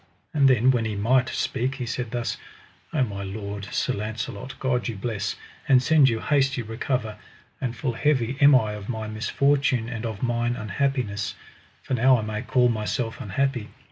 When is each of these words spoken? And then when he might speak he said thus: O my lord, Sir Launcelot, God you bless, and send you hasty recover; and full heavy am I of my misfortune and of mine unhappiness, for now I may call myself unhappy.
And 0.33 0.47
then 0.49 0.71
when 0.71 0.85
he 0.85 0.95
might 0.95 1.29
speak 1.29 1.75
he 1.75 1.85
said 1.85 2.09
thus: 2.09 2.37
O 2.91 3.03
my 3.03 3.21
lord, 3.21 3.65
Sir 3.65 3.93
Launcelot, 3.93 4.55
God 4.59 4.87
you 4.87 4.95
bless, 4.95 5.35
and 5.67 5.83
send 5.83 6.09
you 6.09 6.19
hasty 6.21 6.63
recover; 6.63 7.19
and 7.61 7.77
full 7.77 7.93
heavy 7.93 8.35
am 8.41 8.55
I 8.55 8.71
of 8.71 8.89
my 8.89 9.05
misfortune 9.07 9.87
and 9.89 10.03
of 10.03 10.23
mine 10.23 10.55
unhappiness, 10.55 11.35
for 11.83 11.93
now 11.93 12.17
I 12.17 12.23
may 12.23 12.41
call 12.41 12.67
myself 12.67 13.21
unhappy. 13.21 13.69